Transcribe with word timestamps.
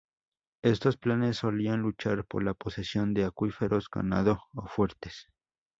Estos 0.63 0.97
clanes 0.97 1.37
solían 1.37 1.81
luchar 1.83 2.25
por 2.25 2.41
la 2.41 2.55
posesión 2.55 3.13
de 3.13 3.23
acuíferos, 3.23 3.87
ganado 3.87 4.41
o 4.55 4.65
fuertes. 4.65 5.27